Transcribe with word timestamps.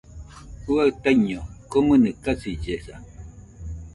Juaɨ 0.65 0.87
taiño 1.01 1.39
komɨnɨ 1.71 2.09
kasillesa. 2.23 2.95